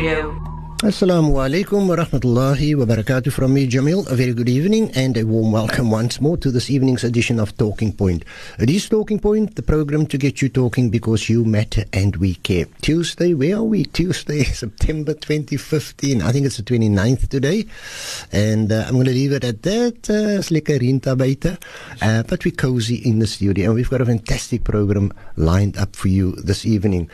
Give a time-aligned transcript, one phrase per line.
[0.00, 0.39] Studio.
[0.82, 4.10] Assalamu alaikum wa rahmatullahi wa barakatuh from me, Jamil.
[4.10, 7.54] A very good evening and a warm welcome once more to this evening's edition of
[7.58, 8.24] Talking Point.
[8.58, 12.36] It is Talking Point, the program to get you talking because you matter and we
[12.36, 12.64] care.
[12.80, 13.84] Tuesday, where are we?
[13.84, 16.22] Tuesday, September 2015.
[16.22, 17.66] I think it's the 29th today.
[18.32, 20.08] And uh, I'm going to leave it at that.
[20.08, 20.80] Uh, it's lekker.
[22.00, 25.94] Uh, but we're cozy in the studio and we've got a fantastic program lined up
[25.94, 27.10] for you this evening.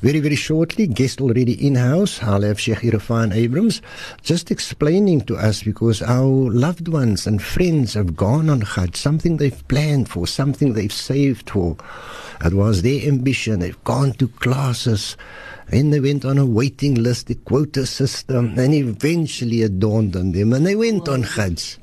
[0.00, 2.22] Very, very shortly, guest already in-house.
[2.22, 2.78] I'll have Sheikh
[3.10, 3.82] Irfaan Abrahams
[4.22, 9.36] just explaining to us because our loved ones and friends have gone on Hajj, something
[9.36, 11.76] they've planned for, something they've saved for.
[12.44, 13.58] It was their ambition.
[13.58, 15.16] They've gone to classes.
[15.68, 20.30] Then they went on a waiting list, the quota system, and eventually it dawned on
[20.32, 21.78] them and they went on Hajj.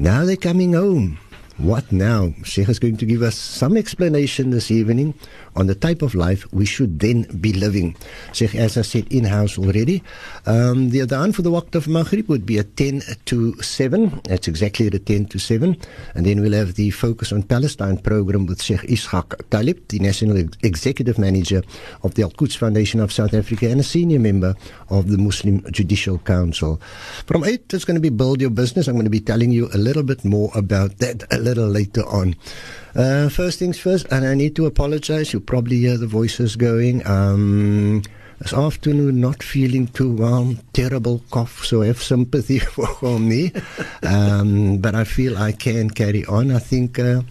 [0.00, 1.18] Now they're coming home.
[1.58, 2.32] What now?
[2.42, 5.12] Sheikh is going to give us some explanation this evening
[5.56, 7.96] on the type of life we should then be living.
[8.32, 10.02] Sheikh, as I said, in-house already.
[10.46, 14.20] Um, the adhan for the waqt of Maghrib would be at 10 to 7.
[14.24, 15.76] That's exactly at 10 to 7.
[16.14, 20.38] And then we'll have the Focus on Palestine program with Sheikh Ishaq Talib, the National
[20.38, 21.62] Ex- Executive Manager
[22.02, 24.54] of the Al-Quds Foundation of South Africa and a senior member
[24.88, 26.80] of the Muslim Judicial Council.
[27.26, 28.88] From 8, it's going to be Build Your Business.
[28.88, 32.02] I'm going to be telling you a little bit more about that a little later
[32.06, 32.34] on.
[32.94, 35.32] Uh, first things first, and I need to apologize.
[35.32, 37.06] You'll probably hear the voices going.
[37.06, 38.02] Um,
[38.40, 43.52] this afternoon, not feeling too well, terrible cough, so have sympathy for, for me.
[44.02, 46.50] Um, but I feel I can carry on.
[46.50, 46.98] I think.
[46.98, 47.22] Uh,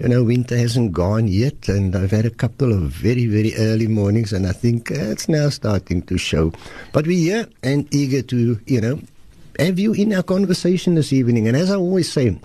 [0.00, 3.86] you know, winter hasn't gone yet, and I've had a couple of very, very early
[3.86, 6.54] mornings, and I think uh, it's now starting to show.
[6.94, 8.98] But we're here and eager to, you know,
[9.58, 11.48] have you in our conversation this evening.
[11.48, 12.40] And as I always say,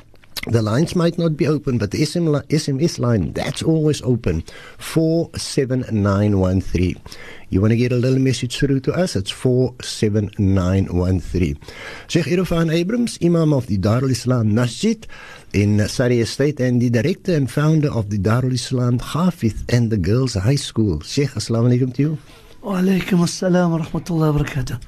[0.48, 4.44] the lines might not be open, but the SM li- SMS line, that's always open.
[4.78, 6.96] 47913.
[7.50, 9.16] You want to get a little message through to us?
[9.16, 11.58] It's 47913.
[12.08, 15.08] Sheikh Irfaan Abrahams, Imam of the Darul Islam Masjid
[15.54, 19.98] in Surrey Estate and the director and founder of the Darul Islam Hafiz and the
[19.98, 21.00] Girls High School.
[21.02, 22.18] Sheikh, assalamu alaikum to you.
[22.62, 24.80] Wa alaikum assalam wa rahmatullahi wa barakatuh.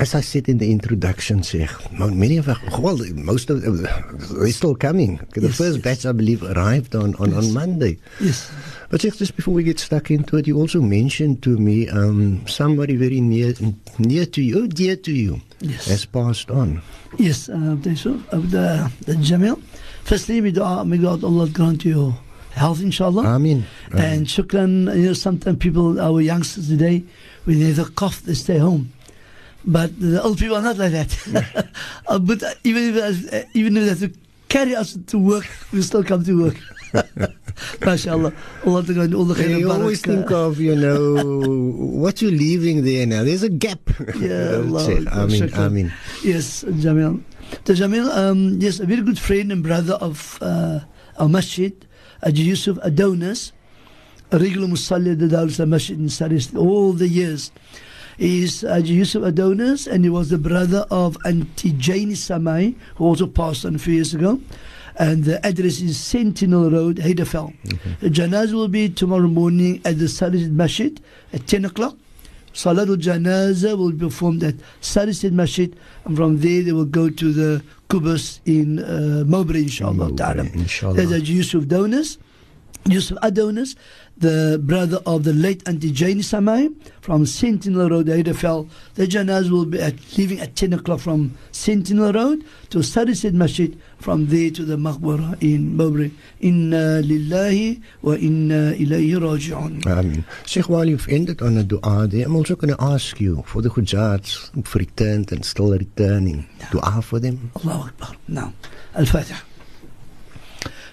[0.00, 4.74] As I said in the introduction, Sheikh, many of our, well, most of they're still
[4.74, 5.20] coming.
[5.34, 5.84] The Yes, first yes.
[5.84, 7.98] batch, I believe, arrived on, on, on Monday.
[8.18, 8.50] Yes.
[8.88, 12.46] But Sheikh, just before we get stuck into it, you also mentioned to me um,
[12.46, 13.52] somebody very near
[13.98, 15.86] near to you, dear to you, Yes.
[15.88, 16.80] has passed on.
[17.18, 18.88] Yes, uh, Abdeshu, Abda
[19.20, 19.60] Jamil.
[20.04, 22.14] Firstly, we dua, may God Allah grant you
[22.52, 23.26] health, inshallah.
[23.26, 23.66] Amin.
[23.92, 27.04] And shukran, you know, sometimes people, our youngsters today,
[27.44, 28.92] when they have a cough, they stay home.
[29.64, 31.68] But the old people are not like that.
[32.06, 35.82] uh, but even if, uh, even if they have to carry us to work, we
[35.82, 36.56] still come to work.
[37.84, 38.32] MashaAllah.
[38.66, 41.22] Allah to all the khair you always think of, you know,
[42.00, 43.22] what you're leaving there now.
[43.22, 43.80] There's a gap.
[44.16, 45.92] Yeah, Allah Sheikh, Akbar, Amin, shukran.
[46.24, 47.22] Yes, Jamil.
[47.64, 50.80] The Jamil, um, yes, a very good friend and brother of uh,
[51.18, 51.74] our masjid,
[52.24, 53.52] Haji Yusuf Adonis,
[54.32, 57.50] a regular Musalli at the Darul Masjid in Saris all the years.
[58.18, 63.26] He's Haji Yusuf Adonis, and he was the brother of Auntie Janie Samai, who also
[63.26, 64.40] passed on a few years ago.
[64.96, 67.54] And the address is Sentinel Road, Heideveld.
[68.00, 71.00] The janaz will be tomorrow morning at the Saris Masjid
[71.32, 71.96] at 10 o'clock.
[72.52, 77.32] Salatul Janaza will be performed at Sarisid Masjid, and from there they will go to
[77.32, 80.10] the Kubus in uh, Mowbray, inshallah.
[80.10, 80.94] Mowbray, inshallah.
[80.94, 82.18] There's a Yusuf Donis,
[82.86, 83.76] Yusuf Adonis,
[84.20, 88.68] the brother of the late Auntie Jane Samay from Sentinel Road, Heideveld.
[88.94, 93.78] The janaz will be at, leaving at 10 o'clock from Sentinel Road to Sarisid Masjid,
[93.98, 96.10] from there to the Maqbara in Mowbray.
[96.40, 99.86] Inna lillahi wa inna ilayhi raji'un.
[99.86, 100.24] Amen.
[100.46, 103.62] Sheikh, while you've ended on a dua there, I'm also going to ask you for
[103.62, 106.46] the Hujjats who've returned and still returning.
[106.60, 106.80] No.
[106.80, 107.50] Dua for them.
[107.56, 108.16] Allahu Akbar.
[108.28, 108.52] Now,
[108.94, 109.49] Al-Fatiha.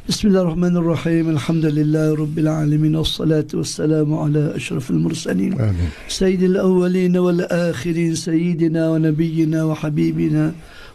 [0.10, 6.10] بسم الله الرحمن الرحيم الحمد لله رب العالمين والصلاة والسلام على أشرف المرسلين Amen.
[6.12, 10.52] سيد الأولين والآخرين سيدنا ونبينا وحبيبنا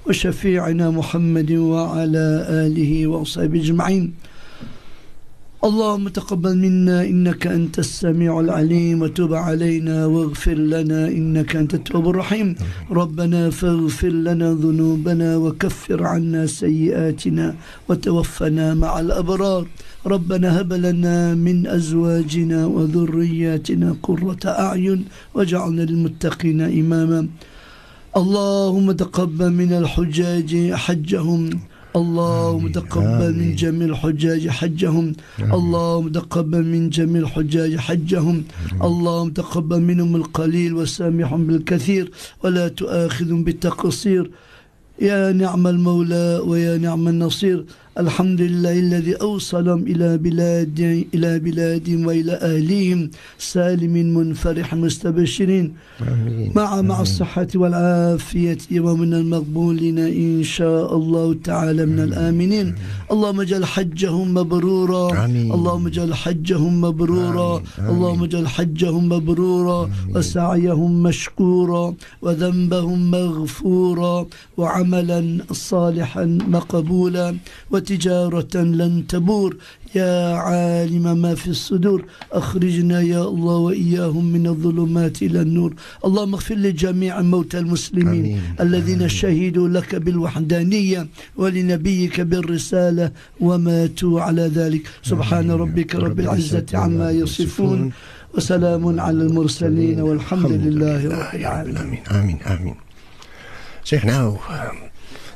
[0.08, 4.12] وشفيعنا محمد وعلى آله وصحبه أجمعين
[5.64, 12.54] اللهم تقبل منا إنك أنت السميع العليم وتب علينا واغفر لنا إنك أنت التواب الرحيم.
[12.90, 17.54] ربنا فاغفر لنا ذنوبنا وكفر عنا سيئاتنا
[17.88, 19.66] وتوفنا مع الأبرار.
[20.06, 25.04] ربنا هب لنا من أزواجنا وذرياتنا قرة أعين
[25.34, 27.28] واجعلنا للمتقين إماما.
[28.16, 31.50] اللهم تقبل من الحجاج حجهم.
[31.96, 32.68] اللهم.
[32.72, 33.54] تقبل من.
[33.54, 35.06] جميع الحجاج حجهم.
[35.40, 38.44] اللهم تقبل من جميع الحجاج حجهم.
[38.82, 42.10] اللهم تقبل منهم القليل وسامحهم بالكثير
[42.44, 44.30] ولا تؤاخذهم بالتقصير.
[45.00, 47.64] يا نعم المولى ويا نعم النصير.
[47.98, 55.74] الحمد لله الذي أوصلهم إلى بلاد إلى بلادهم وإلى أهليهم سالم منفرح مستبشرين.
[56.00, 56.52] آمين.
[56.56, 62.74] مع مع الصحة والعافية ومن المقبولين إن شاء الله تعالى من الآمنين.
[63.12, 65.24] اللهم اجعل حجهم مبرورا.
[65.24, 65.52] آمين.
[65.52, 67.56] اللهم اجعل حجهم مبرورا.
[67.56, 67.66] آمين.
[67.78, 67.90] آمين.
[67.90, 69.90] اللهم اجعل حجهم مبرورا.
[70.14, 71.94] وسعيهم مشكورا.
[72.22, 74.26] وذنبهم مغفورا.
[74.56, 77.36] وعملا صالحا مقبولا.
[77.86, 79.56] وتجارة لن تبور
[79.94, 85.74] يا عالم ما في الصدور أخرجنا يا الله وإياهم من الظلمات إلى النور
[86.04, 88.40] اللهم اغفر لجميع موتى المسلمين آمين.
[88.60, 89.08] الذين آمين.
[89.08, 91.06] شهدوا لك بالوحدانية
[91.36, 95.60] ولنبيك بالرسالة وماتوا على ذلك سبحان آمين.
[95.60, 97.92] ربك رب العزة عما يصفون
[98.34, 102.00] وسلام على المرسلين والحمد لله رب العالمين
[102.46, 102.76] amen.
[103.84, 104.91] Sheikh, now, um,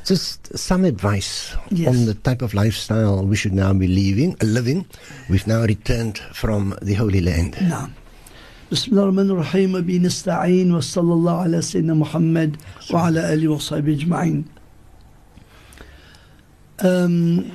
[0.06, 1.88] just some advice Yes.
[1.88, 4.36] on the type of lifestyle we should now be living.
[4.42, 4.86] living.
[5.30, 7.56] We've now returned from the Holy Land.
[7.62, 7.90] نعم
[8.72, 12.56] بسم الله الرحمن الرحيم وبه نستعين وصلى الله على سيدنا محمد
[12.90, 14.44] وعلى آله وصحبه أجمعين
[16.80, 17.50] um,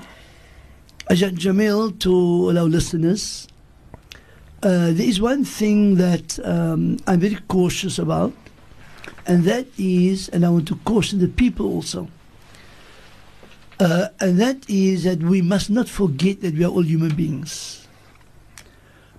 [1.09, 3.47] Ajahn Jamil to all our listeners
[4.63, 8.33] uh, there is one thing that um, I'm very cautious about
[9.25, 12.07] and that is and I want to caution the people also
[13.82, 17.82] uh, and that is that we must not forget that we are all human beings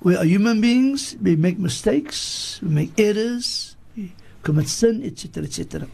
[0.04, 4.12] we are human beings, we make mistakes, we make errors, we
[4.44, 5.88] commit sin, etc., etc.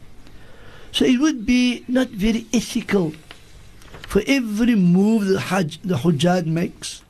[0.92, 3.14] So it would be not very ethical
[4.08, 7.04] for every move the Hajj, the Hujjaj makes,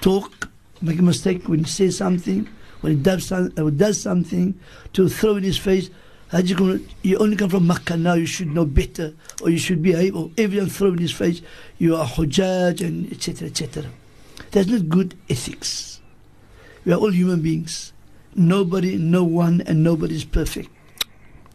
[0.00, 0.50] talk,
[0.82, 2.48] make a mistake when he says something,
[2.80, 4.58] when he does, does something,
[4.94, 5.88] to throw in his face,
[6.30, 6.86] how you come?
[7.02, 8.14] You only come from Makkah now.
[8.14, 10.14] You should know better, or you should behave.
[10.14, 11.40] Or everyone thrown in his face.
[11.78, 13.48] You are hujjaj and etc.
[13.48, 13.84] etc.
[14.50, 16.00] That's not good ethics.
[16.84, 17.92] We are all human beings.
[18.34, 20.68] Nobody, no one, and nobody is perfect.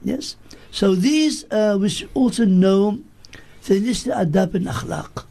[0.03, 0.35] Yes.
[0.71, 2.99] So these uh, we should also know.
[3.61, 5.25] So this is adab and akhlaq.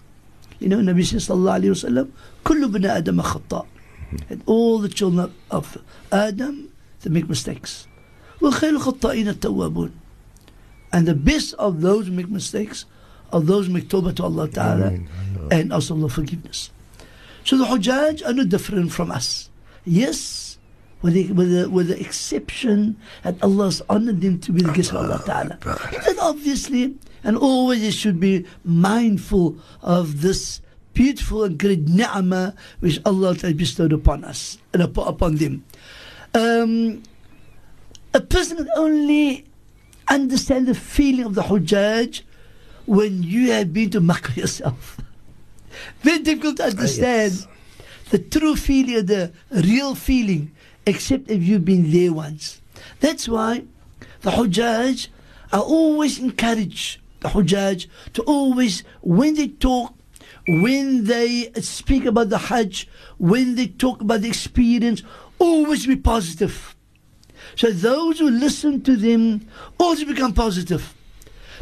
[0.60, 2.10] You know, Nabi sallallahu alaihi wasallam.
[2.44, 3.66] Kullu bna adam khata.
[4.30, 5.78] And all the children of
[6.12, 7.88] Adam, they make mistakes.
[10.92, 12.84] And the best of those who make mistakes
[13.32, 14.92] of those who make tawbah to Allah Ta'ala
[15.50, 16.70] and ask Allah forgiveness.
[17.44, 19.48] So the Hujjaj are not different from us.
[19.84, 20.58] Yes,
[21.00, 24.70] with the, with the, with the exception that Allah has honored them to be the
[24.72, 25.58] guest of Allah Ta'ala.
[25.62, 26.94] That obviously,
[27.24, 30.60] and always you should be mindful of this
[30.94, 35.64] beautiful and great ni'mah which Allah has bestowed upon us and upon them.
[36.34, 37.02] Um,
[38.14, 39.46] a person can only
[40.08, 42.22] understand the feeling of the Hujjaj
[42.86, 44.98] when you have been to Makkah yourself.
[46.02, 47.46] Very difficult to ah, understand yes.
[48.10, 50.52] the true feeling, the real feeling,
[50.86, 52.60] except if you've been there once.
[53.00, 53.64] That's why
[54.20, 55.08] the Hujjaj
[55.52, 59.94] are always encourage the Hujjaj, to always, when they talk,
[60.46, 62.88] when they speak about the Hajj,
[63.18, 65.02] when they talk about the experience,
[65.38, 66.74] always be positive.
[67.56, 69.46] So those who listen to them
[69.78, 70.94] also become positive.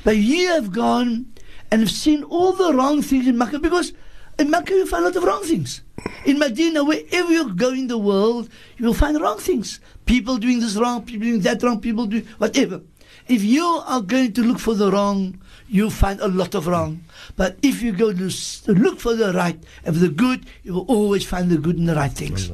[0.05, 1.33] But you have gone
[1.71, 3.93] and have seen all the wrong things in Makkah because
[4.39, 5.83] in Makkah you find a lot of wrong things.
[6.25, 9.81] In Medina, wherever you go in the world, you will find wrong things.
[10.07, 12.81] People doing this wrong, people doing that wrong, people doing whatever.
[13.29, 17.05] If you are going to look for the wrong, you find a lot of wrong.
[17.37, 18.31] But if you go to
[18.73, 21.89] look for the right and for the good, you will always find the good and
[21.89, 22.51] the right things.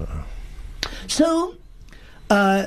[1.07, 1.55] So,
[2.31, 2.67] uh,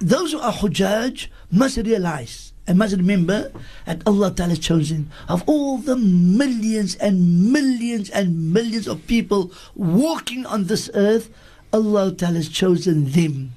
[0.00, 3.52] those who are Hujjaj must realize and must remember
[3.86, 9.52] that Allah Ta'ala has chosen of all the millions and millions and millions of people
[9.74, 11.30] walking on this earth,
[11.72, 13.52] Allah Ta'ala has chosen them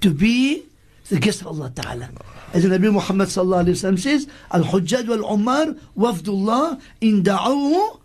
[0.00, 0.64] to be
[1.08, 2.10] the guest of Allah Ta'ala.
[2.52, 8.00] As Nabi Muhammad Sallallahu Alaihi Wasallam says, Al-Hujjaj wal-Ummar wafdullah in da'awhu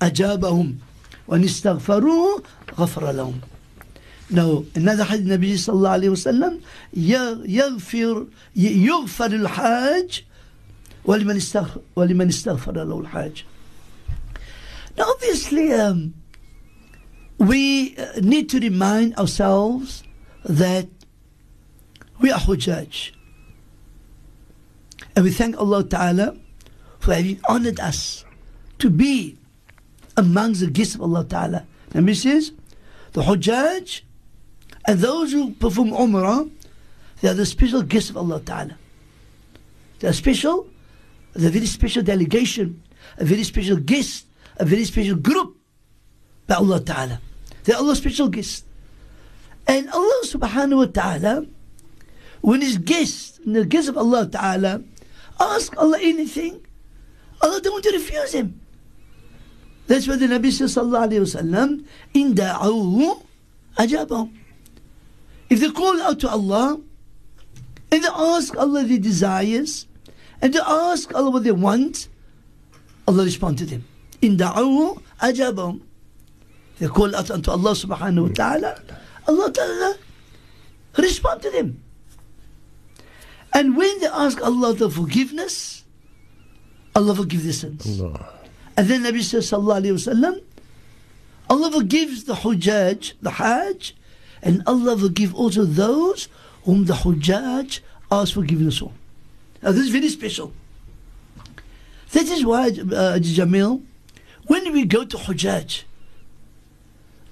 [0.00, 0.76] ajabahum
[1.26, 2.44] wa in istaghfaruhu
[2.76, 3.40] ghafara lahum.
[4.29, 6.61] No, another hadith Nabi sallallahu alayhi wasallam
[6.97, 10.23] يغفر يغفر الحاج
[11.05, 13.43] ولمن استغفر ولمن استغفر له الحاج.
[14.97, 16.15] Now obviously um,
[17.37, 20.03] we uh, need to remind ourselves
[20.43, 20.87] that
[22.19, 23.11] we are Hujjaj.
[25.15, 26.35] And we thank Allah Ta'ala
[26.99, 28.25] for having honored us
[28.79, 29.37] to be
[30.17, 31.65] amongst the guests of Allah Ta'ala.
[31.93, 32.51] And he says,
[33.13, 34.01] the Hujjaj
[34.86, 36.50] and those who perform Umrah,
[37.20, 38.78] they are the special guests of Allah Ta'ala.
[39.98, 40.68] They are special,
[41.34, 42.82] a very special delegation,
[43.18, 45.56] a very special guest, a very special group
[46.46, 47.20] by Allah Ta'ala.
[47.64, 48.64] They are Allah's special guests.
[49.66, 51.46] And Allah Subhanahu wa Ta'ala,
[52.40, 54.82] when his guests, the guests of Allah Ta'ala,
[55.38, 56.64] ask Allah anything,
[57.42, 58.60] Allah don't want to refuse him.
[59.86, 61.84] That's why the Nabi Sallallahu Alaihi Wasallam,
[62.14, 63.22] in da'awhu
[63.76, 64.39] ajabahum.
[65.50, 66.80] If they call out to Allah,
[67.92, 69.86] and they ask Allah their desires,
[70.40, 72.08] and they ask Allah what they want,
[73.06, 73.84] Allah responds to them.
[74.22, 75.82] In da'awhu ajabahum.
[76.78, 78.82] They call out unto Allah subhanahu wa ta'ala,
[79.28, 79.98] Allah ta'ala
[80.96, 81.82] respond to them.
[83.52, 85.84] And when they ask Allah the forgiveness,
[86.94, 88.00] Allah forgives their sins.
[88.00, 88.34] Allah.
[88.76, 90.42] And then Nabi says, Sallallahu Alaihi Wasallam,
[91.50, 93.96] Allah forgives the Hujjaj, the Hajj,
[94.42, 96.28] and Allah forgive also those
[96.64, 97.80] whom the Hujjaj
[98.10, 98.92] ask forgiveness for.
[99.62, 100.52] Now this is very special.
[102.12, 103.82] That is why, uh, Jamil,
[104.46, 105.84] when we go to Hujjaj,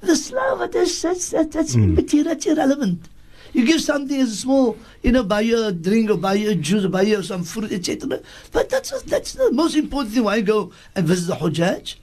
[0.00, 3.08] the slava, that's, that's, that's, that's material, that's irrelevant.
[3.52, 6.84] You give something as small, you know, buy you a drink or buy a juice
[6.84, 8.20] or buy you some fruit, etc.
[8.52, 10.24] But that's that's the most important thing.
[10.24, 11.96] Why you go and visit the Hujjaj?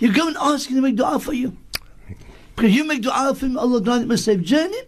[0.00, 1.56] You go and ask him to make dua for you.
[2.54, 4.78] Because you make dua for him, Allah grant him a safe journey.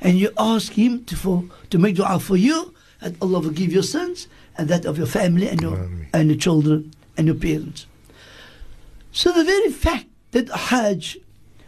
[0.00, 3.82] And you ask him to for to make dua for you, and Allah forgive your
[3.82, 7.86] sins and that of your family and your and your children and your parents.
[9.12, 11.18] So the very fact that Hajj,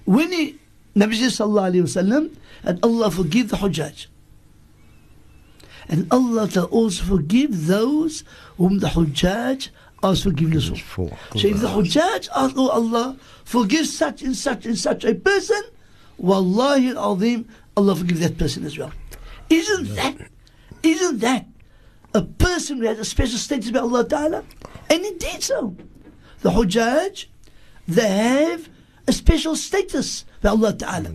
[0.05, 0.57] when he,
[0.97, 4.07] Nabi sallallahu alayhi wasallam, and Allah forgive the Hujjaj.
[5.89, 8.25] And Allah will also forgive those
[8.57, 9.69] whom the Hujjaj
[10.03, 11.09] ask forgiveness for.
[11.09, 15.15] For So if the Hujjaj ask, oh Allah, forgive such and such and such a
[15.15, 15.63] person,
[16.19, 18.93] Wallahi al-Azim, Allah forgive that person as well.
[19.49, 20.17] Isn't that,
[20.83, 21.47] isn't that
[22.15, 24.45] a person who has a special status by Allah Ta'ala?
[24.91, 25.77] And indeed so.
[26.41, 27.27] The Hujjaj,
[27.89, 28.69] they have
[29.07, 31.13] a special status by Allah Ta'ala.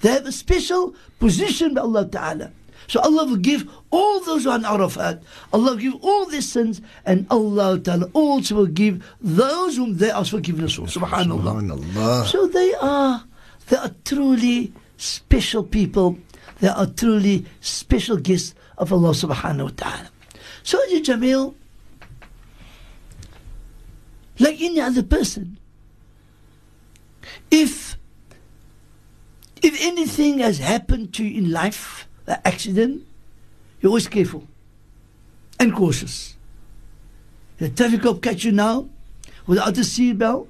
[0.00, 2.52] They have a special position by Allah Ta'ala.
[2.88, 5.22] So Allah will give all those who are on Arafat,
[5.52, 10.30] Allah give all their sins, and Allah Ta'ala also will give those whom they ask
[10.32, 10.88] forgiveness for.
[10.88, 11.60] Subhanallah.
[11.60, 12.26] Subhanallah.
[12.26, 13.22] So they are,
[13.68, 16.18] they are truly special people.
[16.60, 20.08] They are truly special guests of Allah subhanahu wa ta'ala.
[20.62, 21.54] So Ya Jamil,
[24.38, 25.58] like any other person,
[27.50, 27.98] if
[29.60, 33.02] if anything has happened to you in life, an accident,
[33.82, 34.46] you're always careful
[35.58, 36.36] and cautious.
[37.58, 38.88] The traffic cop catch you now
[39.46, 40.46] without a seatbelt,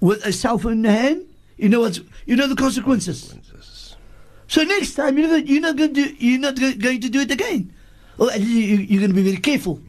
[0.00, 3.34] with a cell phone in the hand, you know what's you know the consequences.
[4.48, 7.30] So next time you're not, you're not going to you're not going to do it
[7.30, 7.72] again.
[8.18, 9.80] Or at least you, you're going to be very careful.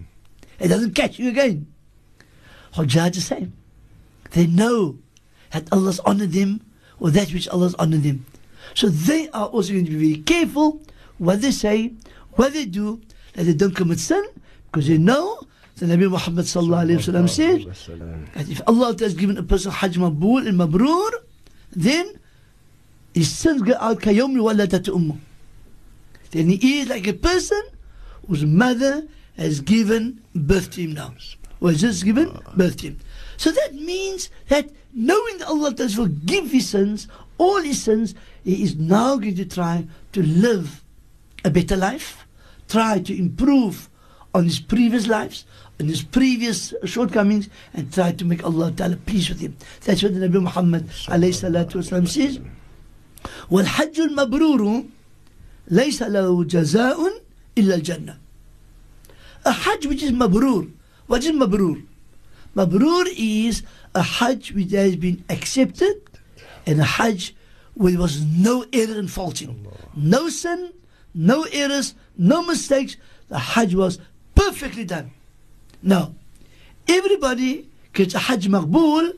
[0.59, 1.67] It doesn't catch you again.
[2.73, 3.53] Hujjaj the same.
[4.31, 4.97] They know
[5.51, 6.61] that Allah's honored them
[6.99, 8.25] or that which Allah's honored them.
[8.73, 10.81] So they are also going to be very careful
[11.17, 11.93] what they say,
[12.37, 13.01] what they do,
[13.33, 14.23] that they don't commit sin,
[14.71, 15.41] because they know
[15.77, 19.71] the Nabi Muhammad sallallahu alayhi wa sallam said, and if Allah has given a person
[19.71, 21.11] Hajj Mabul and Mabrur,
[21.71, 22.19] then
[23.13, 25.17] his sins go out kayom waladat ummu.
[26.31, 27.61] Then he is like a person
[28.27, 31.13] whose mother has given birth to him now.
[31.59, 32.99] Was just given birth to him.
[33.37, 38.13] So that means that knowing that Allah does forgive his sins, all his sins,
[38.43, 40.83] he is now going to try to live
[41.45, 42.26] a better life,
[42.68, 43.88] try to improve
[44.34, 45.44] on his previous lives,
[45.80, 49.56] on his previous shortcomings, and try to make Allah Ta'ala pleased with him.
[49.84, 52.40] That's what the Nabi Muhammad alayhi salatu wasalam says.
[53.50, 54.84] والحج المبرور
[55.70, 57.22] ليس له جزاء
[57.56, 58.16] إلا الجنة.
[59.44, 60.70] A Hajj which is mabrur.
[61.06, 61.84] What is mabrur?
[62.56, 63.62] Mabrur is
[63.94, 66.00] a Hajj which has been accepted
[66.66, 67.34] and a Hajj
[67.74, 69.66] where there was no error and faulting.
[69.96, 70.72] No sin,
[71.17, 72.95] no errors, no mistakes.
[73.27, 73.99] The Hajj was
[74.35, 75.11] perfectly done.
[75.81, 76.13] Now,
[76.87, 79.17] everybody gets a Hajj maqbool,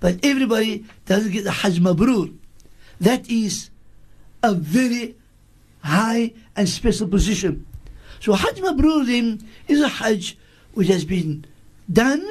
[0.00, 2.34] but everybody doesn't get a Hajj mabrur.
[3.00, 3.70] That is
[4.42, 5.16] a very
[5.82, 7.66] high and special position.
[8.20, 10.38] So Hajj Mabrur then is a Hajj
[10.72, 11.44] which has been
[11.92, 12.26] done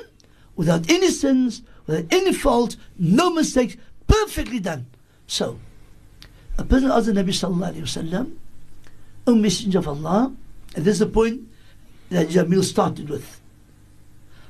[0.56, 3.78] without any sins, without any fault, no mistakes,
[4.08, 4.88] perfectly done.
[5.28, 5.60] So,
[6.58, 8.36] a person asked the Nabi Sallallahu Alaihi Wasallam,
[9.26, 10.34] O Messenger of Allah,
[10.76, 11.42] and this is the point
[12.10, 13.42] that Jamil started with.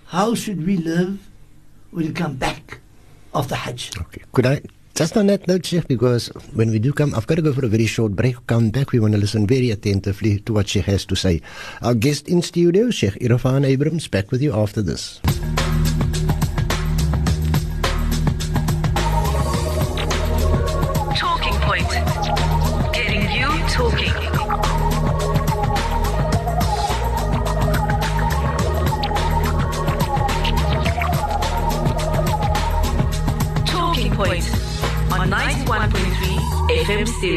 [0.08, 1.20] How should we live
[1.92, 2.80] when you come back
[3.34, 3.92] after Hajj.
[4.00, 4.22] Okay.
[4.32, 4.62] Could I
[4.96, 7.66] just on that note, Sheikh, because when we do come, I've got to go for
[7.66, 8.36] a very short break.
[8.46, 11.42] Come back, we want to listen very attentively to what Sheikh has to say.
[11.82, 15.20] Our guest in studio, Sheikh Irfaan Abrahams, back with you after this.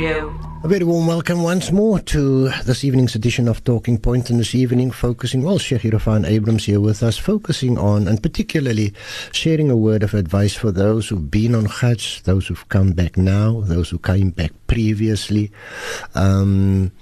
[0.07, 4.39] FM A very warm welcome once more to this evening's edition of Talking Point, and
[4.39, 8.95] this evening focusing, well, Sheikh Irfaan Abrahams here with us, focusing on and particularly
[9.33, 13.17] sharing a word of advice for those who've been on Hajj, those who've come back
[13.17, 15.51] now, those who came back previously.
[16.15, 16.93] Um,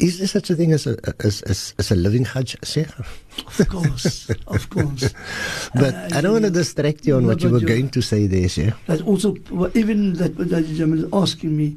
[0.00, 2.90] is there such a thing as a as, as, as a living Hajj, Sheikh?
[2.98, 5.14] Of course, of course.
[5.74, 8.02] But Uh, I don't want to distract you on No, what you were going to
[8.02, 8.74] say there, Sheikh.
[8.86, 9.36] That also,
[9.74, 11.76] even that what the gentleman is asking me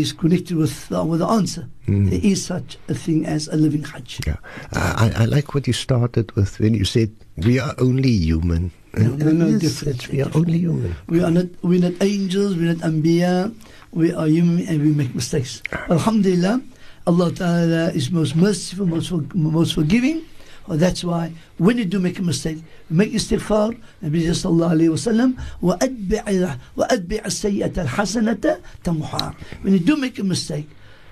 [0.00, 1.68] is connected with, uh, with the answer.
[1.86, 2.10] Mm.
[2.10, 4.20] There is such a thing as a living Hajj.
[4.26, 4.36] Yeah,
[4.72, 8.72] I, I I like what you started with when you said we are only human.
[8.96, 10.94] No, no, no, Yes, different, we are only human.
[11.08, 13.52] We are not we're not angels, we're not anbiya,
[13.92, 15.62] we are human and we make mistakes.
[15.90, 16.62] Alhamdulillah,
[17.06, 20.22] Allah Ta'ala is most merciful, most, for, most forgiving.
[20.67, 22.59] Well, that's why when you do make a mistake,
[22.89, 29.97] make istighfar, Nabi sallallahu alayhi wa sallam, وَأَتْبِعِ وَأَتْبِعَ السَّيِّئَةَ الْحَسَنَةَ تَمُحَارِ When you do
[29.97, 30.69] make a mistake,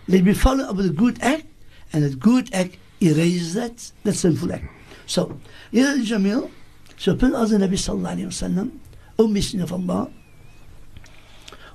[0.08, 1.46] let me follow up with a good act,
[1.92, 4.66] and that good act erases that, that sinful act.
[5.08, 5.40] So,
[5.72, 6.52] Ya Jamil,
[6.98, 8.72] so Prophet asked the Nabi sallallahu alayhi wa sallam,
[9.18, 10.12] O Messenger of Allah,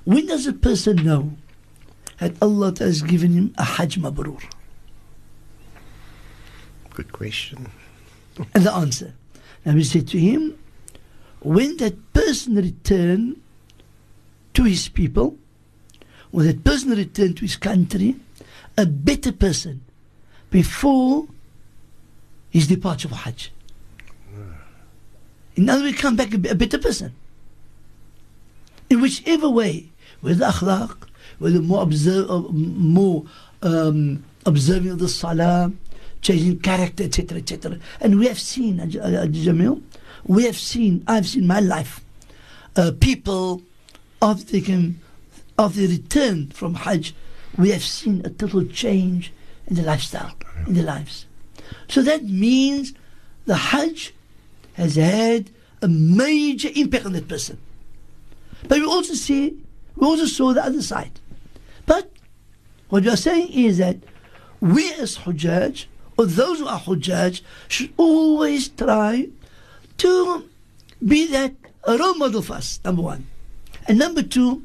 [0.05, 1.33] when does a person know
[2.19, 4.41] that Allah has given him a Hajj Mabrur?
[6.93, 7.71] Good question.
[8.54, 9.14] And the answer,
[9.64, 10.58] And we said to him,
[11.40, 13.40] when that person returned
[14.54, 15.36] to his people,
[16.30, 18.16] when that person returned to his country,
[18.76, 19.82] a better person
[20.50, 21.26] before
[22.50, 23.52] his departure for Hajj.
[25.56, 27.12] In other words, come back a, better person.
[28.88, 29.88] In whichever way,
[30.20, 31.08] whether akhlaq,
[31.40, 33.26] whether more observe, uh, more
[33.62, 35.72] um, observing of the salah,
[36.20, 37.78] changing character, etc., etc.
[38.00, 39.82] And we have seen, Jamil,
[40.24, 42.00] we have seen, I've seen my life,
[42.76, 43.62] uh, people
[44.20, 45.00] after they came,
[45.58, 47.14] after they from Hajj,
[47.56, 49.32] we have seen a total change
[49.66, 50.34] in the lifestyle,
[50.66, 51.26] in the lives.
[51.88, 52.94] So that means
[53.46, 54.14] the Hajj
[54.74, 55.50] has had
[55.82, 57.58] a major impact on that person.
[58.66, 59.56] But we also see,
[59.96, 61.20] we also saw the other side.
[61.86, 62.10] But
[62.88, 63.96] what we are saying is that
[64.60, 65.86] we as Hujjaj,
[66.18, 69.28] or those who are Hujjaj, should always try
[69.98, 70.44] to
[71.04, 71.54] be that
[71.86, 73.26] role model for us, number one.
[73.86, 74.64] And number two,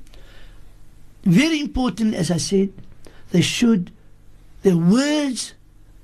[1.24, 2.74] very important, as I said,
[3.32, 3.92] they should,
[4.63, 5.54] the words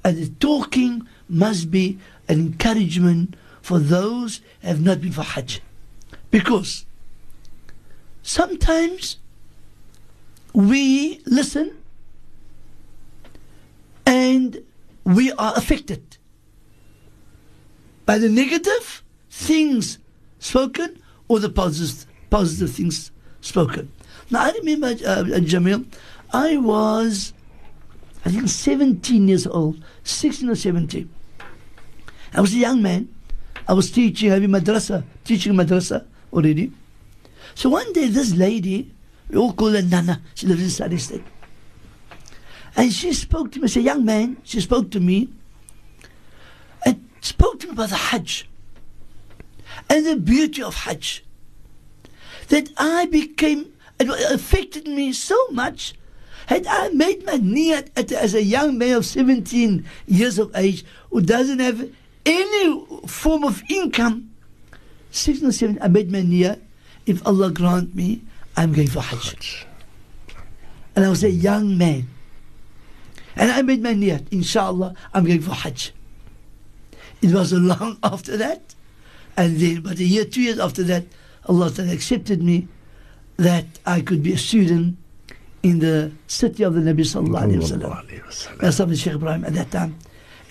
[0.05, 5.61] and the talking must be an encouragement for those who have not been for Hajj.
[6.29, 6.85] Because
[8.21, 9.17] sometimes
[10.53, 11.75] we listen
[14.05, 14.63] and
[15.03, 16.17] we are affected
[18.05, 19.99] by the negative things
[20.39, 23.91] spoken or the positive, positive things spoken.
[24.31, 25.85] Now, I remember, uh, uh, Jamil,
[26.33, 27.33] I was,
[28.25, 31.09] I think, 17 years old, 16 or 17.
[32.33, 33.09] I was a young man.
[33.67, 36.71] I was teaching, having madrasa, teaching madrasa already.
[37.55, 38.91] So one day, this lady,
[39.29, 41.23] we all call her Nana, she lives in Surrey Estate.
[42.79, 45.27] And she spoke to me, as a young man, she spoke to me
[46.85, 48.47] and spoke to me about the Hajj
[49.89, 51.25] and the beauty of Hajj.
[52.47, 55.93] That I became, it affected me so much.
[56.47, 60.85] Had I made my niyat at, as a young man of 17 years of age
[61.09, 61.85] who doesn't have
[62.25, 64.31] any form of income,
[65.11, 66.61] 16 or 17, I made my niyat,
[67.05, 68.21] if Allah grant me,
[68.55, 69.67] I'm going for Hajj.
[70.95, 72.07] And I was a young man.
[73.35, 75.93] And I made my niyat, inshallah, I'm going for Hajj.
[77.21, 78.75] It was a long after that.
[79.37, 81.05] And then, but a year, two years after that,
[81.47, 82.67] Allah Ta'ala accepted me
[83.37, 84.97] that I could be a student
[85.63, 88.57] in the city of the Nabi Sallallahu Alaihi Wasallam.
[88.59, 89.97] That's of Sheikh Ibrahim at that time.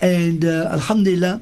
[0.01, 1.41] And uh, Alhamdulillah,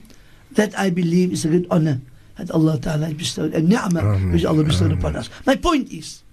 [0.52, 2.02] that I believe is a good honor
[2.38, 5.30] that Allah Ta'ala bestowed, a ni'mah which Allah bestowed upon us.
[5.46, 6.24] My point is,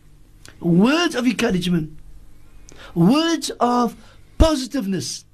[0.61, 1.97] words of encouragement,
[2.95, 3.97] words of
[4.45, 5.25] positiveness,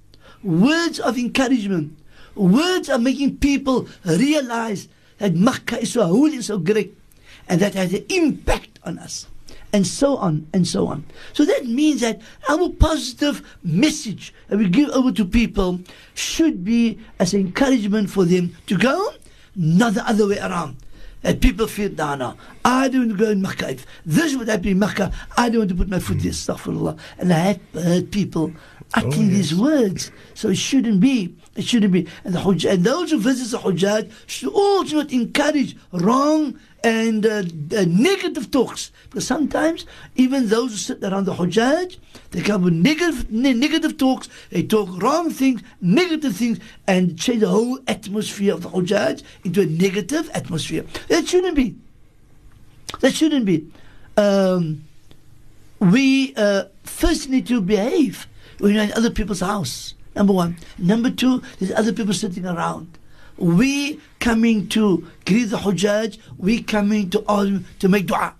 [0.42, 1.96] words of encouragement,
[2.34, 6.94] words of making people realize that Makkah is so holy and so great.
[7.50, 9.26] and that has an impact on us.
[9.72, 11.04] And so on and so on.
[11.32, 15.80] So that means that our positive message that we give over to people
[16.14, 19.12] should be as encouragement for them to go,
[19.54, 20.76] not the other way around.
[21.22, 23.70] That people feel, no, no, I don't want to go in Makkah.
[23.70, 26.50] If this would happen in Makkah, I don't want to put my foot there, hmm.
[26.50, 26.98] astaghfirullah.
[27.18, 28.52] And I have heard people
[28.94, 30.10] uttering these words.
[30.34, 31.34] So it shouldn't be.
[31.56, 32.06] It shouldn't be.
[32.24, 37.26] And, the Hujjaj, and those who visit the Hujjaj should also not encourage wrong and
[37.26, 37.42] uh,
[37.76, 38.90] uh, negative talks.
[39.04, 41.98] Because sometimes even those who sit around the Hujjaj,
[42.30, 47.40] they come with negative, ne- negative talks, they talk wrong things, negative things, and change
[47.40, 50.84] the whole atmosphere of the Hujjaj into a negative atmosphere.
[51.08, 51.76] That shouldn't be.
[53.00, 53.70] That shouldn't be.
[54.16, 54.84] Um,
[55.78, 58.26] we uh, first need to behave
[58.60, 59.94] when you're in other people's house.
[60.14, 60.56] Number one.
[60.78, 62.98] Number two, there's other people sitting around.
[63.36, 68.34] We coming to greet the Hujjaj, we coming to ask to make dua.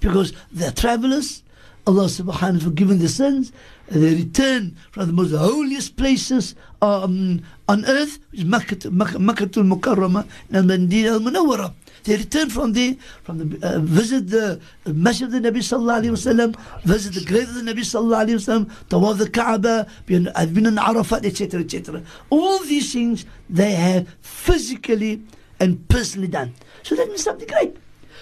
[0.00, 1.42] Because they're travelers,
[1.86, 3.52] Allah subhanahu wa ta'ala forgiven their sins,
[3.88, 9.66] they return from the most holiest places um, on earth, which is Makkah, Makkah, Makkatul
[9.66, 11.72] Mukarramah and Medina al Munawwara.
[12.04, 16.54] They return from there, from the uh, visit the Masjid of the Nabi Sallallahu Alaihi
[16.54, 20.54] Wasallam, visit the grave of the Nabi Sallallahu Alaihi Wasallam, tawaf the Kaaba, been, have
[20.54, 22.02] been in Arafat, etc., etc.
[22.30, 25.22] All these things they have physically
[25.58, 26.54] and personally done.
[26.82, 27.76] So that means something great.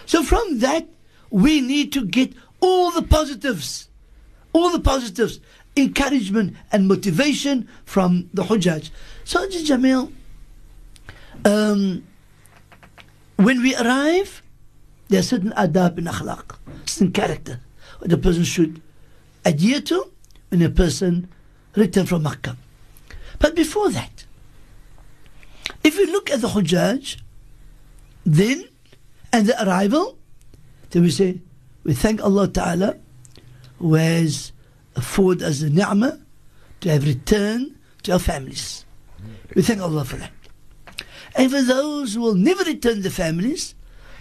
[0.06, 0.88] So from that,
[1.30, 3.88] we need to get all the positives,
[4.52, 5.40] all the positives,
[5.76, 8.90] encouragement and motivation from the Hujjaj.
[9.24, 10.12] So, Jamil,
[11.44, 12.04] um,
[13.38, 14.42] when we arrive,
[15.08, 17.60] there are certain adab and akhlaq, certain character
[18.02, 18.80] a person should
[19.44, 20.10] adhere to
[20.48, 21.28] when a person
[21.74, 22.56] returns from Makkah.
[23.38, 24.24] But before that,
[25.84, 27.20] if we look at the Hujjaj,
[28.24, 28.64] then
[29.32, 30.18] and the arrival,
[30.90, 31.40] then we say,
[31.84, 32.96] we thank Allah Ta'ala
[33.78, 34.52] who has
[34.96, 36.18] afforded us the ni'mah
[36.80, 38.84] to have returned to our families.
[39.54, 40.32] We thank Allah for that.
[41.38, 43.76] And for those who will never return to families,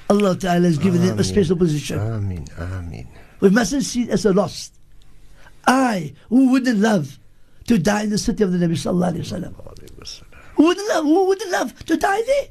[0.07, 1.97] Allah Ta'ala has given them a special position.
[1.99, 3.07] Ameen, Ameen.
[3.39, 4.71] We mustn't see it as a loss.
[5.65, 7.19] I, who wouldn't love
[7.65, 10.23] to die in the city of the Nabi Sallallahu Alaihi Wasallam?
[10.55, 11.03] Who wouldn't love?
[11.05, 12.47] Who wouldn't love to die there?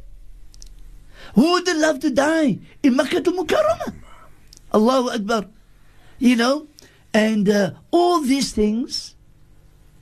[1.34, 3.94] Who wouldn't love to die in Makkatul Mukarramah?
[4.74, 5.46] Allahu Akbar.
[6.18, 6.66] You know,
[7.14, 9.14] and uh, all these things,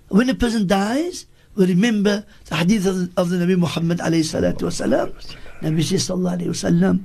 [0.08, 5.13] when a person dies, remember the hadith of, of the Nabi Muhammad alayhi salatu wasalam.
[5.61, 7.03] Nabi says sallallahu alayhi wasallam,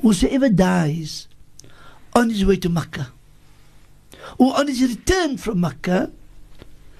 [0.00, 1.28] whosoever dies
[2.14, 3.12] on his way to Makkah,
[4.38, 6.10] or on his return from Makkah,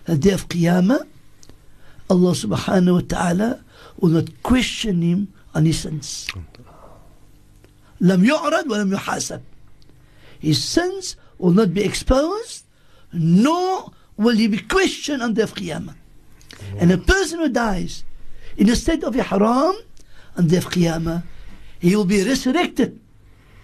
[0.05, 1.07] the day of Qiyamah,
[2.11, 3.65] Allah subhanahu wa ta'ala
[3.99, 6.29] will not question him on his sins.
[8.01, 9.43] لم يعرض ولم يحاسب.
[10.39, 12.65] His sins will not be exposed,
[13.13, 15.95] nor will he be questioned on the day of Qiyamah.
[16.78, 18.04] And a person who dies
[18.58, 19.76] in the state of ihram
[20.38, 21.24] on the Qiyamah,
[21.80, 23.00] he will be resurrected,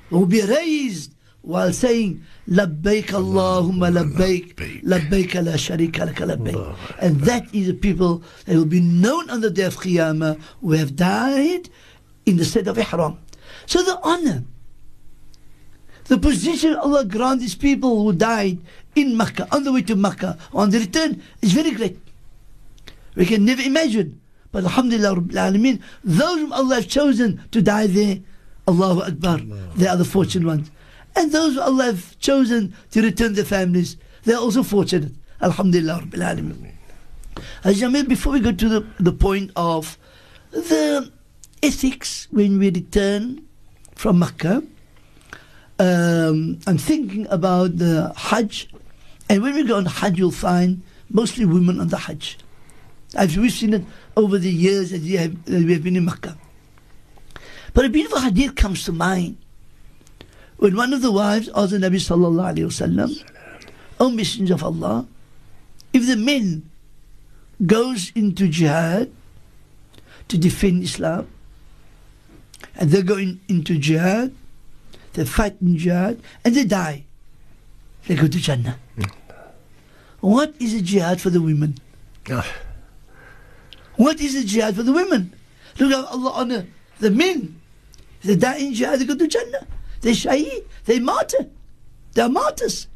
[0.10, 6.76] he will be raised while saying, Labbaik Allahumma Labbaik, Labbaik la sharika laka Labbaik.
[7.00, 10.74] And that is the people that will be known on the day of Qiyamah who
[10.74, 11.70] have died
[12.26, 13.18] in the state of ihram.
[13.66, 14.44] So the honor,
[16.06, 18.60] the position Allah grants these people who died
[18.96, 22.00] in Mecca, on the way to Mecca, on the return, is very great.
[23.20, 24.22] We can never imagine.
[24.54, 28.20] But Alhamdulillah Rabbil Alameen, those whom Allah have chosen to die there,
[28.66, 29.40] Allahu Akbar,
[29.76, 30.72] they are the fortunate ones.
[31.18, 35.12] And those who Allah have chosen to return their families, they are also fortunate.
[35.42, 36.72] Alhamdulillah Rabbil Alameen.
[37.64, 39.98] Jamil, before we go to the, the point of
[40.52, 41.12] the
[41.62, 43.46] ethics when we return
[43.96, 44.64] from Makkah,
[45.78, 48.70] um, I'm thinking about the Hajj.
[49.28, 52.38] And when we go on Hajj, you'll find mostly women on the Hajj.
[53.16, 53.84] I've, we've seen it
[54.16, 56.38] over the years that we have, we have been in Makkah.
[57.74, 59.38] But a beautiful hadith comes to mind.
[60.58, 63.24] When one of the wives asked the Nabi Sallallahu Alaihi Wasallam,
[64.00, 65.08] O Messenger of Allah,
[65.94, 66.70] if the men
[67.66, 69.12] goes into jihad
[70.28, 71.28] to defend Islam,
[72.76, 74.34] and they go in, into jihad,
[75.14, 77.06] they fight in jihad, and they die,
[78.08, 78.78] they go to Jannah.
[80.20, 81.76] What is a jihad for the women?
[82.30, 82.46] Ah,
[84.00, 85.34] What is the jihad for the women?
[85.78, 86.68] Look how Allah honor
[87.00, 87.60] the men.
[88.24, 89.68] They die jihad, they go to Jannah.
[90.00, 91.50] They shaheed, they martyr.
[92.14, 92.88] They are martyrs.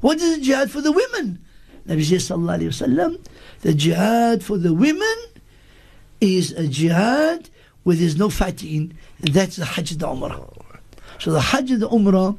[0.00, 1.44] What is the jihad for the women?
[1.88, 3.26] Nabi Sallallahu Alaihi Wasallam,
[3.62, 5.16] the jihad for the women
[6.20, 7.50] is a jihad
[7.82, 10.48] where there's no fighting, that's the Hajj the Umrah.
[11.18, 12.38] So the Hajj the Umrah,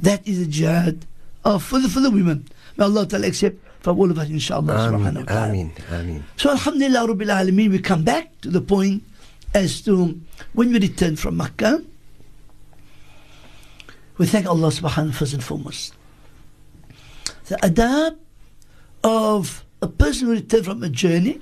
[0.00, 1.06] that is a jihad
[1.46, 2.46] uh, for, the, for the women.
[2.76, 3.56] May Allah Ta'ala accept
[4.10, 4.74] of us, inshallah.
[4.74, 5.48] subhanahu wa Ameen, ta'ala.
[5.50, 6.24] ameen, ameen.
[6.36, 9.02] So Alhamdulillah Rabbil Alameen, we come back to the point
[9.54, 10.18] as to
[10.54, 11.82] when we return from Makkah,
[14.18, 15.94] we thank Allah subhanahu wa ta'ala first and foremost.
[17.46, 18.16] The adab
[19.02, 21.40] of a person who returns from a journey,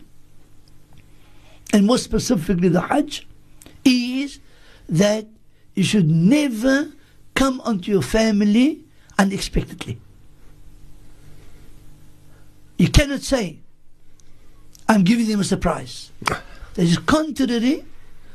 [1.73, 3.27] and more specifically the Hajj,
[3.85, 4.41] is
[4.89, 5.27] that
[5.75, 6.91] you should never
[7.35, 8.85] come onto your family
[9.19, 10.01] unexpectedly.
[12.83, 13.61] You cannot say,
[14.89, 16.11] I'm giving them a surprise.
[16.75, 17.85] That is contrary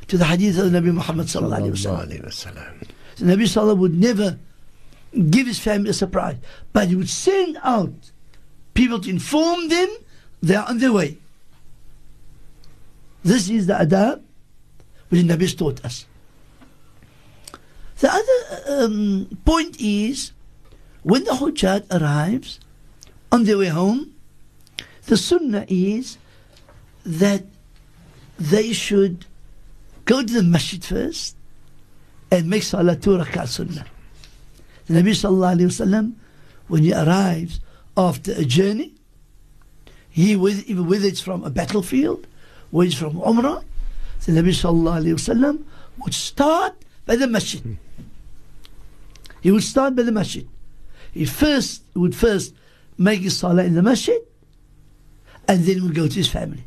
[0.07, 2.07] to the hadith of the Nabi Muhammad sallallahu alaihi wasallam.
[2.07, 2.87] Sallallahu alayhi wa sallam.
[3.17, 4.37] The Nabi sallallahu would never
[5.31, 6.37] give his family a surprise,
[6.71, 8.11] but he would send out
[8.75, 9.89] people to inform them
[10.41, 11.17] they are on their way.
[13.23, 14.21] This is the adab
[15.09, 16.05] which the Nabi taught us.
[17.99, 18.39] The other
[18.85, 20.31] um, point is
[21.03, 22.59] when the Hujjat arrives
[23.31, 24.13] on their way home,
[25.07, 26.17] the sunnah is
[27.05, 27.43] that
[28.37, 29.25] they should
[30.05, 31.35] go to the masjid first
[32.31, 33.85] and make salatu rakat sunnah.
[34.85, 36.13] The Nabi sallallahu alayhi wasallam,
[36.67, 37.59] when he arrives
[37.95, 38.93] after a journey,
[40.09, 42.27] he with, whether it's from a battlefield,
[42.71, 43.63] whether it's from Umrah,
[44.25, 45.63] the Nabi sallallahu alayhi wasallam
[46.03, 46.73] would start
[47.05, 47.77] by the masjid.
[49.41, 50.47] He would start by the masjid.
[51.13, 52.53] He first would first
[52.97, 54.19] make his salah in the masjid,
[55.47, 56.63] and then we go to his family.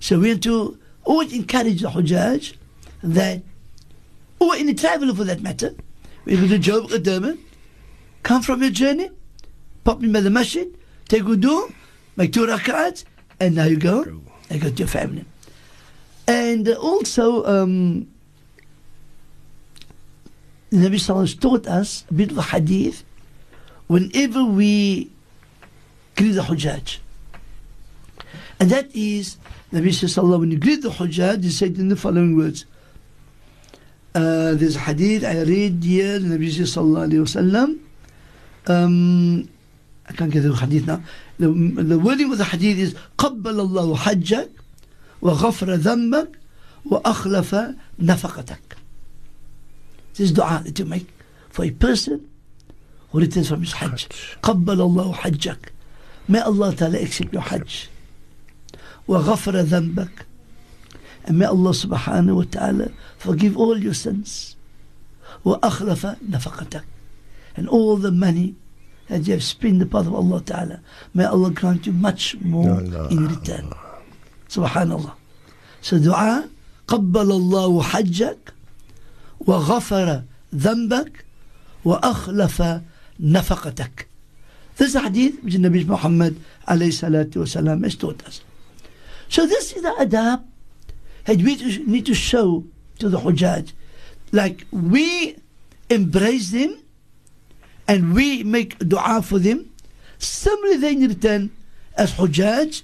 [0.00, 2.54] So we have to always encourage the Hujjaj
[3.02, 3.42] that,
[4.38, 5.74] or any traveler for that matter,
[6.26, 7.38] if it's a job Durban,
[8.22, 9.10] come from your journey,
[9.84, 10.68] pop in by the masjid,
[11.08, 11.72] take wudu,
[12.16, 13.04] make two rak'ats,
[13.38, 14.02] and now you go
[14.50, 15.24] and go to your family.
[16.26, 18.08] And also, um,
[20.70, 23.02] the Nabi Sallallahu taught us a bit of a hadith
[23.88, 25.10] whenever we
[26.16, 26.98] greet the Hujjaj.
[28.59, 29.37] And that is,
[29.73, 32.65] Nabi Sallallahu when you greet the Hujjaj, he said in the following words.
[34.13, 37.79] Uh, there's a hadith I read here, the Nabi Sallallahu Alaihi Wasallam.
[38.67, 39.49] Um,
[40.07, 41.01] I can't get the hadith now.
[41.39, 44.49] The, the wording of the hadith is قبل الله حجك
[45.21, 46.29] وغفر ذنبك
[46.85, 48.77] وأخلف نفقتك.
[50.13, 51.07] This is dua that you make
[51.49, 52.29] for a person
[53.11, 54.07] who returns from his Hajj.
[54.41, 55.69] قبل الله حجك.
[56.27, 57.89] May Allah Ta'ala accept your Hajj.
[59.10, 60.24] وغفر ذنبك.
[61.24, 64.56] And may Allah subhanahu wa ta'ala forgive all your sins.
[65.44, 66.84] وأخلف نفقتك.
[67.56, 68.54] And all the money
[69.08, 70.80] that you have spent in the path of Allah Ta'ala.
[71.12, 73.74] May Allah grant you much more Allah, in return.
[74.48, 75.14] Subhanallah.
[75.82, 76.48] So dua
[76.86, 78.52] قبل الله حجك
[79.40, 80.22] وغفر
[80.54, 81.24] ذنبك
[81.84, 82.62] وأخلف
[83.20, 84.06] نفقتك
[84.76, 88.40] This hadith which Nabi Muhammad alayhi salatu wasalam has taught us.
[89.30, 90.42] So this is the adab
[91.24, 91.54] that we
[91.86, 92.64] need to show
[92.98, 93.72] to the Hujjaj.
[94.32, 95.36] Like we
[95.88, 96.82] embrace them
[97.86, 99.70] and we make dua for them.
[100.18, 101.50] Similarly they in return
[101.96, 102.82] as Hujjaj,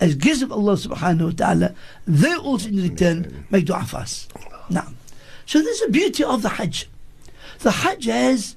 [0.00, 1.74] as gifts of Allah subhanahu wa ta'ala,
[2.06, 4.28] they also in return make dua for us.
[4.70, 4.88] Now,
[5.44, 6.88] so this is the beauty of the Hajj.
[7.58, 8.56] The Hajj has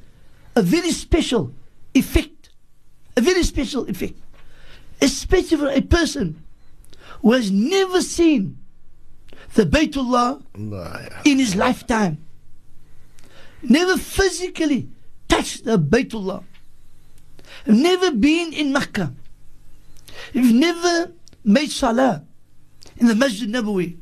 [0.55, 1.51] a very special
[1.93, 2.49] effect,
[3.17, 4.17] a very special effect,
[5.01, 6.44] especially for a person
[7.21, 8.57] who has never seen
[9.53, 10.41] the Baytullah
[11.25, 12.17] in his lifetime,
[13.63, 14.89] never physically
[15.27, 16.43] touched the Baytullah,
[17.65, 19.13] never been in Mecca,
[20.33, 21.11] you've never
[21.43, 22.23] made Salah
[22.97, 23.97] in the Masjid Nabawi,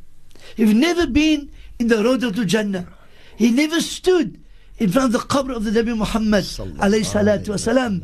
[0.55, 2.87] you've never been in the Road to Jannah,
[3.35, 4.39] he never stood
[4.79, 8.03] in front of the qabr of the Nabi Muhammad alayhi salatu wasalam,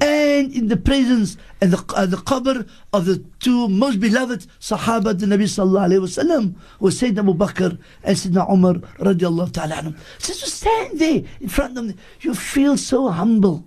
[0.00, 5.18] and in the presence and the, uh, the qabr of the two most beloved Sahaba
[5.18, 9.94] the Nabi sallallahu alayhi wasallam was Sayyidina Abu Bakr and Sayyidina Umar radiallahu ta'ala.
[10.18, 13.64] So to stand there in front of them, you feel so humble.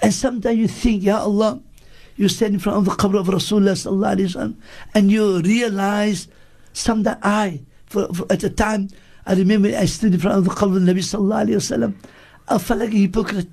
[0.00, 1.60] And sometimes you think, Ya Allah,
[2.16, 4.54] you stand in front of the qabr of Rasulullah sallallahu alayhi wasallam
[4.94, 6.28] and you realize
[6.72, 8.88] sometimes I, for, for, at a time,
[9.26, 11.94] I remember I stood in front of the qabr of the Nabi sallallahu alayhi wasallam.
[12.48, 13.48] I felt like a hypocrite.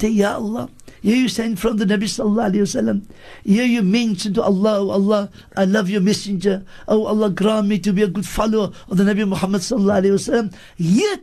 [0.00, 0.70] Say, Ya Allah,
[1.02, 3.04] here you stand in front of the Nabi sallallahu alayhi wasallam.
[3.44, 6.64] Here you mention to Allah, oh Allah, I love your messenger.
[6.88, 10.12] Oh Allah, grant me to be a good follower of the Nabi Muhammad sallallahu alayhi
[10.12, 10.54] wasallam.
[10.76, 11.22] Yet,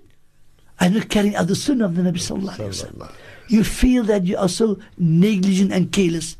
[0.79, 3.11] I'm not carrying out the sunnah of the Nabi sallallahu alayhi wasallam.
[3.49, 6.37] You feel that you are so negligent and careless.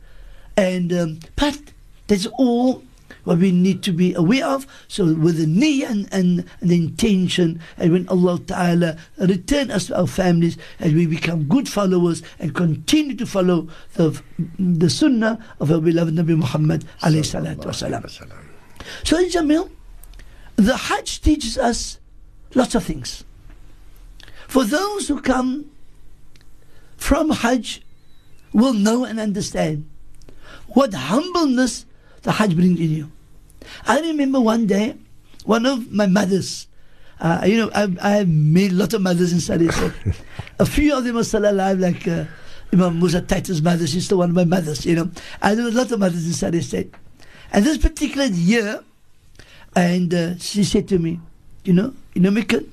[0.58, 1.60] And, um, but
[2.08, 2.84] that's all
[3.28, 4.66] what we need to be aware of.
[4.88, 9.88] So with the niyyah and, and, and the intention, and when Allah Ta'ala return us
[9.88, 14.22] to our families, and we become good followers and continue to follow the,
[14.58, 18.32] the sunnah of our beloved Nabi Muhammad alayhi salatu wasalam.
[19.04, 19.70] So in Jamil,
[20.56, 22.00] the Hajj teaches us
[22.56, 23.26] lots of things.
[24.48, 25.70] For those who come
[26.96, 27.82] from Hajj
[28.54, 29.90] will know and understand
[30.70, 31.86] what humbleness
[32.22, 33.12] the Hajj brings in you.
[33.86, 34.96] I remember one day,
[35.46, 36.68] one of my mothers,
[37.20, 39.70] uh, you know, I, I have made a lot of mothers in Saudi
[40.60, 42.26] a few of them are still alive, like uh,
[42.74, 45.10] Imam Musa Taita's mother, she's still one of my mothers, you know.
[45.42, 46.94] And there were a lot of mothers in Surrey Estate.
[47.52, 48.84] And this particular year,
[49.76, 51.20] and uh, she said to me,
[51.64, 52.68] you know, you know my kind,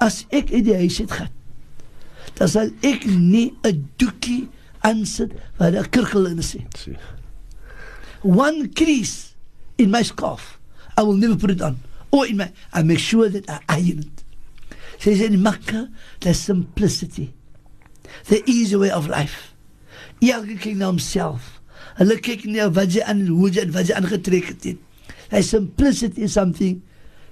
[0.00, 1.30] as ek uit die huis het gaan,
[2.38, 4.48] dan sal ek nie 'n doekie
[4.86, 6.54] aansit waar 'n kirkel in is.
[6.54, 6.96] nie.
[8.22, 9.33] One crease
[9.78, 10.58] in my scarf,
[10.96, 11.80] I will never put it on.
[12.10, 14.24] Or in my, I make sure that I iron it.
[14.98, 17.34] She said in Makkah, there's simplicity.
[18.26, 19.54] The easy way of life.
[20.22, 21.60] Elke kyk na homself.
[21.98, 24.78] Hulle kyk nie wat jy aan hoe jy wat jy aangetrek het.
[25.30, 26.82] That simplicity is something,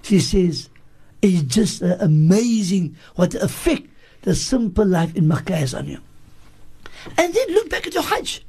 [0.03, 0.69] she says,
[1.23, 3.89] is just uh, amazing what effect
[4.23, 5.99] the simple life in Makkah has on you.
[7.17, 8.45] And then look back at your Hajj.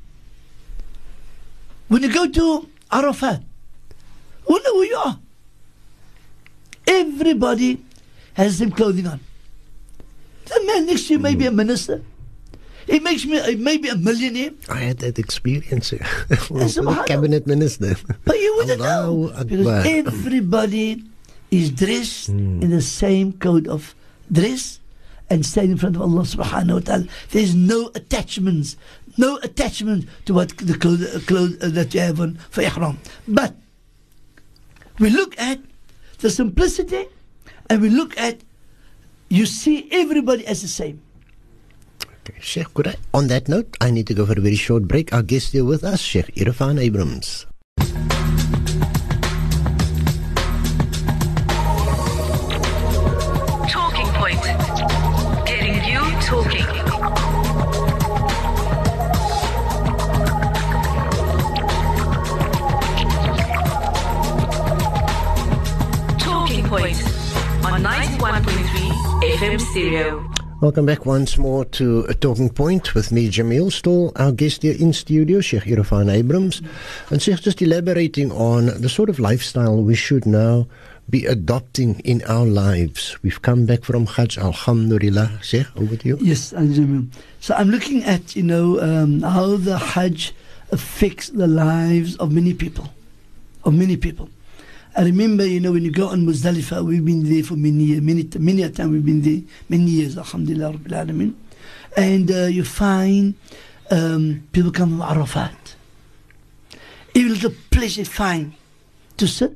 [1.88, 3.44] When you go to Arafat,
[4.48, 5.20] who know who you are?
[6.88, 7.84] Everybody
[8.34, 9.20] has the same clothing on.
[10.46, 11.56] The man next to you may be a hmm.
[11.58, 12.02] minister.
[12.86, 15.92] He makes me he may be a millionaire, I had that experience.
[16.30, 17.06] subhanallah.
[17.08, 17.96] cabinet minister.
[18.26, 19.32] but you wouldn't know.
[19.48, 21.04] Because everybody
[21.50, 22.62] is dressed hmm.
[22.62, 23.96] in the same code of
[24.32, 24.80] dress
[25.30, 27.06] and stand in front of Allah subhanahu wa ta'ala.
[27.32, 28.76] There's no attachments,
[29.18, 33.00] no attachment to what the clothes, uh, clothes uh, that you have on for ihram.
[33.28, 33.56] But
[35.00, 35.60] we look at
[36.20, 37.08] the simplicity
[37.70, 38.42] and we look at
[39.30, 41.02] you see everybody as the same.
[42.24, 44.88] Okay, Sheikh, could I, on that note, I need to go for a very short
[44.88, 45.12] break.
[45.12, 47.46] Our guest here with us, Sheikh Irfaan Abrahams.
[70.64, 74.78] Welcome back once more to A Talking Point with me, Jamil Stoll, our guest here
[74.80, 76.62] in studio, Sheikh Irfaan Abrahams.
[77.10, 80.68] And Sheikh, just elaborating on the sort of lifestyle we should now
[81.10, 83.22] be adopting in our lives.
[83.22, 85.40] We've come back from Hajj, Alhamdulillah.
[85.42, 86.18] Sheikh, over to you.
[86.22, 87.10] Yes, Anjamin.
[87.42, 90.34] So I'm looking at, you know, um, how the Hajj
[90.72, 92.88] affects the lives of many people.
[93.66, 94.30] Of many people.
[94.96, 98.02] I remember, you know, when you go on Muzdalifah, we've been there for many years,
[98.02, 101.34] many, many a time we've been there, many years, Alhamdulillah, Rabbil Alameen.
[101.98, 103.34] And uh, you find
[103.90, 105.76] um, people come from Arafat.
[107.16, 108.54] Every little place they find
[109.18, 109.56] to sit,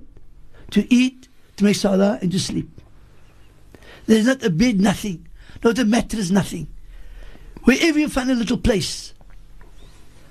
[0.72, 2.70] to eat, to make salah, and to sleep.
[4.08, 5.28] There's not a bed, nothing.
[5.64, 6.68] Not a mattress, nothing.
[7.64, 9.14] Wherever you find a little place.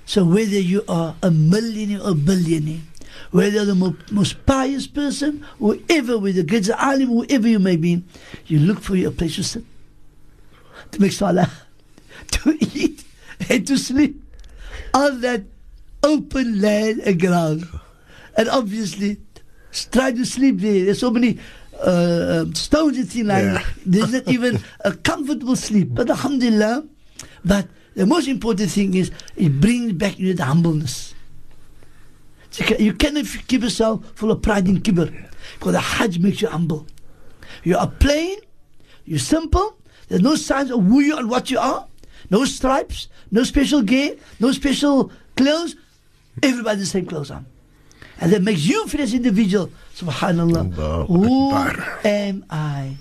[0.05, 2.79] So whether you are a millionaire or billionaire,
[3.31, 8.03] whether the mo- most pious person, whoever, with the greatest alim, whoever you may be,
[8.45, 9.63] you look for your place to sit,
[10.91, 11.49] to make salah,
[12.31, 13.03] to eat,
[13.49, 14.21] and to sleep
[14.93, 15.43] on that
[16.03, 17.67] open land and ground.
[18.37, 19.17] And obviously,
[19.91, 20.85] try to sleep there.
[20.85, 21.39] There's so many
[21.81, 23.63] uh, um, stones and things like Yeah.
[23.85, 25.89] There's not even a comfortable sleep.
[25.91, 26.85] But alhamdulillah,
[27.45, 31.13] but the most important thing is it brings back you the humbleness.
[32.57, 35.11] You ca- you cannot keep yourself full of pride and kibr
[35.59, 36.87] because the Hajj makes you humble.
[37.63, 38.37] You are plain,
[39.05, 39.77] you're simple,
[40.07, 41.87] there's no signs of who you are and what you are,
[42.29, 45.75] no stripes, no special gear, no special clothes,
[46.41, 47.45] everybody the same clothes on.
[48.19, 49.69] And that makes you feel as individual.
[49.95, 51.05] Subhanallah.
[51.07, 51.53] Who
[52.03, 52.97] am I?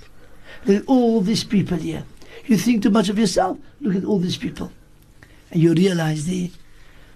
[0.66, 2.05] Look at all these people here.
[2.45, 3.59] You think too much of yourself?
[3.81, 4.70] Look at all these people.
[5.51, 6.49] And you realize there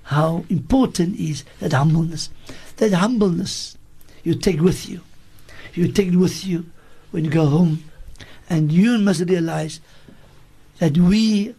[0.10, 2.30] how important is that humbleness.
[2.78, 3.78] That humbleness
[4.24, 5.02] you take with you.
[5.74, 6.66] You take it with you
[7.12, 7.84] when you go home.
[8.50, 9.80] And you must realize
[10.80, 11.56] that we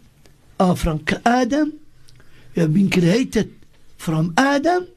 [0.60, 1.80] are from Adam.
[2.54, 3.54] We have been created
[3.96, 4.88] from Adam.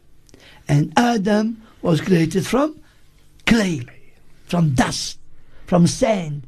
[0.67, 2.79] And Adam was created from
[3.45, 3.85] clay,
[4.45, 5.17] from dust,
[5.65, 6.43] from sand.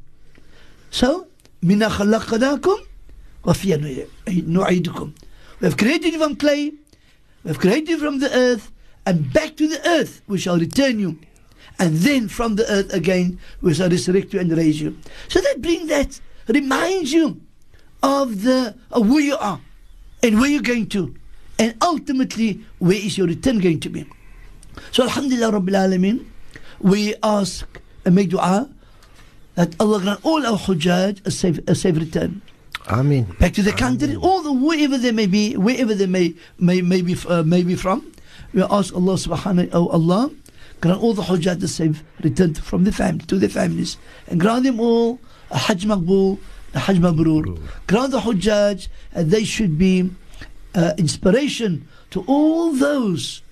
[0.92, 1.28] So,
[1.64, 2.78] مِنَا خَلَقْنَاكُمْ
[3.46, 5.14] وَفِيهَا نُعِيدُكُم
[5.60, 6.74] We have created you from clay,
[7.47, 8.73] we have created you from the earth,
[9.07, 11.17] and back to the earth we shall return you.
[11.79, 14.99] And then from the earth again we shall resurrect you and raise you.
[15.29, 17.41] So that brings that, reminds you
[18.03, 19.61] of the of where you are
[20.25, 21.15] and where you're going to.
[21.61, 24.11] And ultimately, where is your return going to be?
[24.91, 26.27] So Alhamdulillah Rabbil Alameen,
[26.81, 27.65] we ask
[28.05, 28.69] and make dua
[29.55, 32.43] that Allah grant all our hujjaj a safe, a safe return.
[32.89, 33.25] Amen.
[33.41, 37.03] Back to the country, all the wherever they may be, wherever they may may may
[37.03, 38.13] be, uh, may be from.
[38.55, 40.31] We ask Allah subhanahu oh Allah,
[40.81, 43.97] grant all the hujjaj a safe return from the family to their families
[44.29, 45.19] and grant them all
[45.51, 46.39] a Hajj Maqbool,
[46.75, 47.59] a Hajj Mabrur.
[47.87, 50.11] Grant the hujjaj and they should be
[50.75, 53.43] uh, inspiration to all those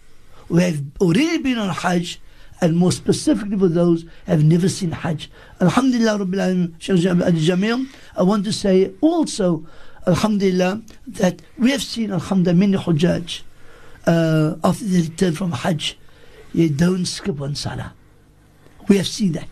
[0.49, 2.20] who have already been on Hajj
[2.61, 5.30] and more specifically for those who have never seen Hajj.
[5.61, 9.66] Alhamdulillah Rabbil I want to say also,
[10.07, 13.42] Alhamdulillah, that we have seen, Alhamdulillah, many Hujjaj
[14.07, 15.98] uh, after they return from Hajj,
[16.52, 17.92] you don't skip one Salah.
[18.88, 19.48] We have seen that.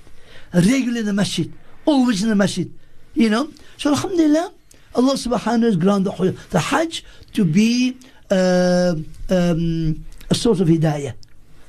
[0.54, 1.52] Regularly in the masjid,
[1.84, 2.70] always in the masjid.
[3.14, 3.50] You know?
[3.78, 4.52] So Alhamdulillah,
[4.94, 7.96] Allah subhanahu wa ta'ala has granted the, the Hajj to be
[8.30, 8.94] uh,
[9.30, 11.14] um, a sort of hidayah,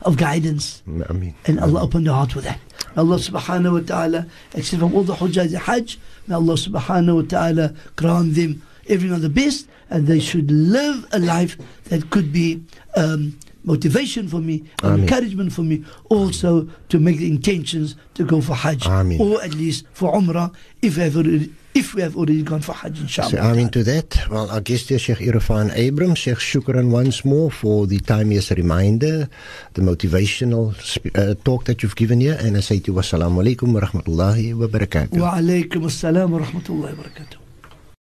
[0.05, 0.81] of guidance.
[0.87, 1.35] Amen.
[1.45, 2.59] And Allah opened the heart with that.
[2.95, 5.97] Allah subhanahu wa ta'ala, except from all the Hujjaj the Hajj,
[6.27, 11.19] may Allah subhanahu wa ta'ala grant them everyone the best and they should live a
[11.19, 12.61] life that could be
[12.95, 15.01] um, motivation for me, Ameen.
[15.03, 19.19] encouragement for me, also to make the intentions to go for Hajj Ameen.
[19.19, 23.30] or at least for Umrah if already, if we have already gone for Hajj, inshallah.
[23.30, 24.17] So, amen to that.
[24.30, 29.28] Well, our guest here, Sheikh Irfan Abram, Sheikh Shukran once more for the timeous reminder,
[29.74, 30.74] the motivational
[31.15, 32.38] uh, talk that you've given here.
[32.39, 35.19] And I say to you, wassalamu alaikum wa rahmatullahi wa barakatuh.
[35.19, 37.42] Wa alaikum assalam wa rahmatullahi wa barakatuh.